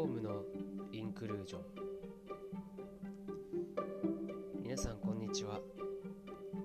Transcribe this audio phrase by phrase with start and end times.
[0.00, 0.44] フォームの
[0.92, 1.60] インクルージョン。
[4.62, 5.60] 皆さんこんにちは。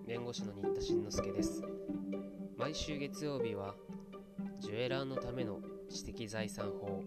[0.08, 1.62] 弁護士の新田慎之介です。
[2.56, 3.76] 毎週月曜日は
[4.62, 5.60] ジュエラーのための
[5.90, 7.04] 知的財産法。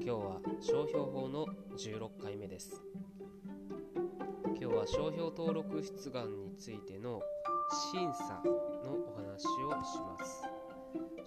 [0.00, 1.46] 今日は商標法の
[1.78, 2.82] 16回目です。
[4.46, 7.22] 今日は商標登録出願についての
[7.92, 8.42] 審査
[8.84, 9.46] のお話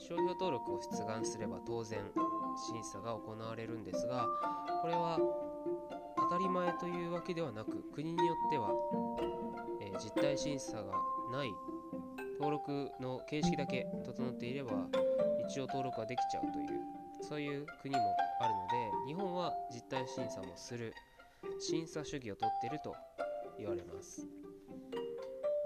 [0.08, 2.00] 商標登録を出願すれば当然
[2.72, 4.27] 審査が行われるんですが
[4.84, 5.18] これは
[6.16, 8.70] 当たり前というわけではなく国によっては、
[9.82, 10.94] えー、実態審査が
[11.32, 11.52] ない
[12.40, 14.73] 登録の形式だけ整っていれば
[15.49, 16.68] 一応登録ができちゃうという
[17.27, 18.02] そういう国も
[18.41, 20.94] あるので日本は実態審査もする
[21.60, 22.94] 審査主義をとっていると
[23.58, 24.45] 言われます。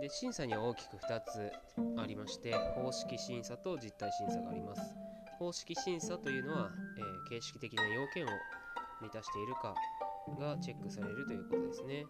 [0.02, 1.52] で審査には大きく2つ
[1.98, 4.81] ありまして方式審査と実態審査があります。
[5.39, 8.27] 方式審査というのは、えー、形式的な要件を
[9.02, 9.73] 満たしているか
[10.38, 12.05] がチェックされるということですね、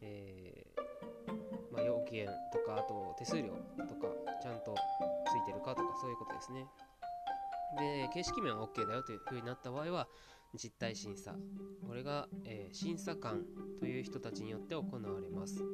[0.00, 4.06] えー、まあ、要件とかあと手数料とか
[4.40, 4.76] ちゃんと
[5.26, 6.66] ついてるかとかそういうことですね。
[7.76, 10.06] で形式面は OK だよというふうになった場合は
[10.56, 11.34] 実態審査。
[11.88, 13.44] これが、えー、審査官
[13.80, 15.64] という人たちによって行われます。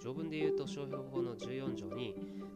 [0.00, 2.14] 条文で言うと商標法の14条に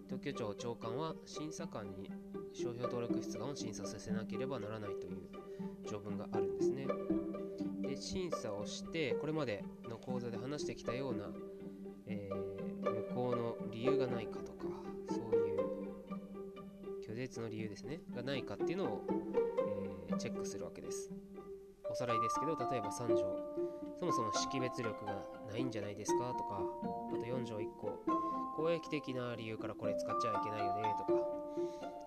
[0.09, 2.11] 特許庁長官は審査官に
[2.53, 5.29] 商標登録出願を審査させなければならないという
[5.91, 6.87] 条文があるんですね。
[7.83, 11.25] で審査をしてこれまでの講座で話してきたような、
[12.07, 14.65] えー、無効の理由がないかとか
[15.11, 15.61] そういう
[17.07, 19.05] 拒絶の理由ですねがないかっていうのを、
[20.09, 21.11] えー、チェックするわけです。
[21.91, 23.63] おさらいですけど例えば3条。
[24.03, 26.33] そもそも識別力がないんじゃないですか？
[26.34, 26.61] とか
[27.12, 27.92] あと4条1個。
[28.56, 30.95] 公益的な理由からこれ使っちゃいけないよね？
[30.98, 31.12] とか。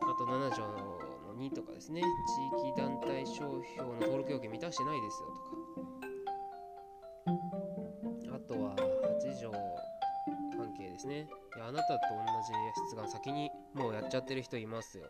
[0.01, 0.99] あと7条の
[1.37, 2.01] 2とかですね。
[2.01, 2.05] 地
[2.69, 5.27] 域団体商標の登録要件満たしてないですよ。
[8.23, 8.35] とか。
[8.35, 9.51] あとは8条
[10.57, 11.27] 関係ですね。
[11.55, 12.53] いやあなたと同じ
[12.91, 15.09] 出願先にもうやっちゃってる人いますよ。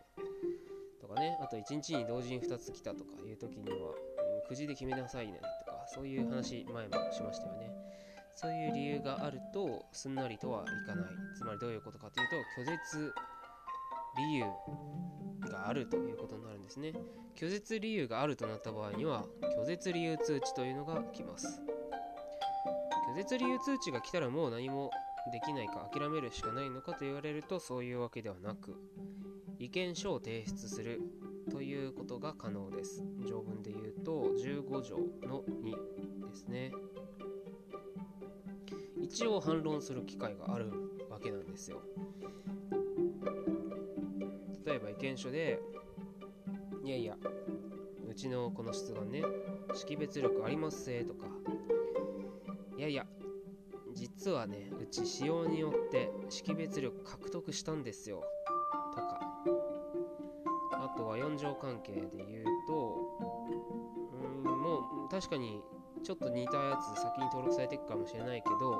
[1.01, 1.37] とかね。
[1.41, 3.93] あと1日に同時に2つ来たとかいう時には
[4.47, 5.41] くじで決めなさいね。
[5.65, 7.74] とかそういう話前もしましたよね。
[8.35, 11.05] そういう理由があるとすんなりとはいかない。
[11.37, 13.13] つまりどういうことかというと拒絶
[14.17, 14.45] 理由
[15.49, 16.93] があるということになるんですね。
[17.35, 19.25] 拒絶理由があるとなった場合には
[19.57, 21.61] 拒絶理由通知というのが来ます。
[23.11, 24.91] 拒絶理由通知が来たらもう何も
[25.31, 28.75] できないか諦めるしかないのかと言われるとそういうわけではなく
[29.59, 31.01] 意見書を提出する
[31.49, 33.03] ということが可能です。
[33.27, 34.97] 条文で言うと15条
[35.27, 35.71] の2
[36.29, 36.71] ですね。
[39.05, 40.71] 一応反論する機会がある
[41.11, 41.79] わけなんですよ。
[44.65, 45.59] 例えば意見書で
[46.83, 47.15] いやいや
[48.09, 49.21] うちのこの出願ね
[49.75, 51.27] 識別力ありますせとか。
[52.77, 53.05] いやいや
[53.93, 58.23] 実はねうち使用によって識別力獲得したんですよ。
[58.95, 59.19] とか。
[60.71, 63.19] あとは4乗関係で言うと
[64.13, 65.61] うんもう確かに
[66.05, 68.79] ちょっと似たやつ先に登録されていくかもしれないけど、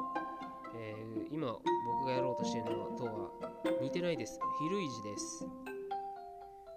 [0.75, 3.31] えー、今僕がやろうとしてるのとは
[3.81, 4.39] 似てないです。
[4.59, 5.47] 非類似です。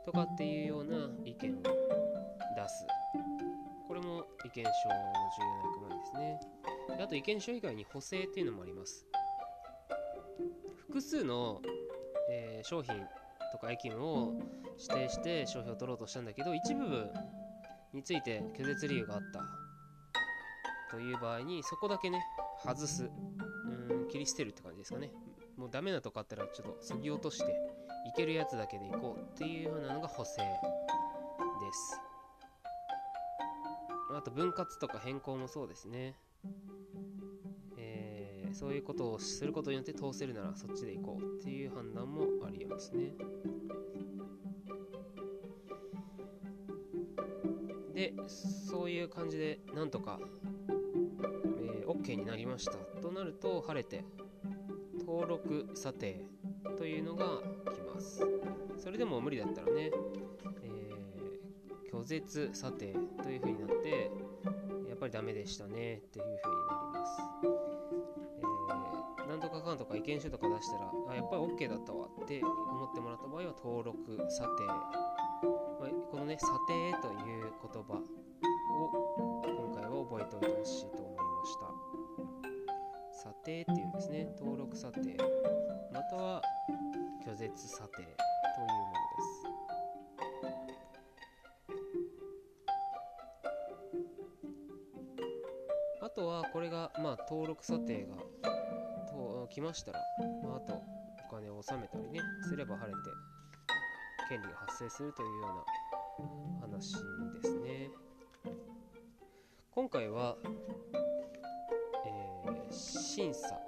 [0.06, 2.86] とかっていうような意見を出す。
[3.86, 6.40] これも意見書の重要な役割ですね。
[6.98, 9.04] あと意見書以外に補正っていうのもあります。
[10.78, 11.60] 複数の、
[12.30, 12.94] えー、商品
[13.52, 14.32] とか駅務を
[14.78, 17.10] 指定して商標を取ろうとしたんだけど一部分
[17.92, 19.67] について拒絶理由があった。
[20.90, 22.22] という場合にそこだけね
[22.64, 23.04] 外す。
[23.04, 25.10] うん切り捨てるって感じですかね。
[25.56, 27.44] もうダメなとこあったらちょっと削ぎ落として
[28.06, 30.46] いけるやつだけでいこうっていうようなのが補正で
[31.72, 32.00] す。
[34.10, 36.16] あと分割とか変更もそうですね。
[37.76, 43.12] えー、そういうことをすることによって通せるならそっちで行こうっていう判断もありえますね。
[47.94, 50.20] でそういう感じでなんとか、
[52.02, 52.72] OK になりました。
[53.00, 54.04] となると晴れて
[55.00, 56.20] 登録査定
[56.76, 57.26] というのが
[57.72, 58.22] 来ます。
[58.78, 59.90] それでも無理だったらね、
[60.62, 64.10] えー、拒絶査定という風になって
[64.88, 67.22] やっぱりダメでしたねっていう風になります、
[69.20, 81.17] えー、なんとかかんとか意見書とか出したらあやっぱり OK だったわって思ってもらった場合は登録査定、まあ、このね査定という言葉を今回は覚えておいてほしいと思いまし
[84.78, 85.16] 査定
[85.92, 86.40] または
[87.26, 89.48] 拒絶査定というものです。
[96.00, 98.14] あとはこれが、まあ、登録査定が
[99.10, 99.98] と来ましたら、
[100.44, 100.80] まあ、あと
[101.28, 102.98] お金を納めたりねすれば晴れて
[104.28, 105.48] 権利が発生するというよ
[106.60, 106.94] うな話
[107.42, 107.90] ですね
[109.72, 110.36] 今回は、
[112.06, 113.58] えー、審査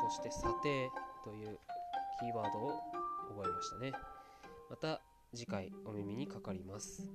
[0.00, 0.90] そして査定
[1.24, 1.58] という
[2.20, 2.80] キーワードを
[3.36, 3.92] 覚えましたね。
[4.70, 5.00] また
[5.34, 7.10] 次回お耳にかかります。